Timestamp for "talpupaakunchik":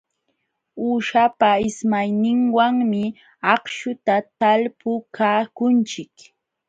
4.39-6.13